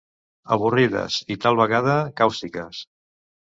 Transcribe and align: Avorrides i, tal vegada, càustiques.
Avorrides 0.55 1.17
i, 1.35 1.37
tal 1.45 1.61
vegada, 1.61 1.95
càustiques. 2.23 2.83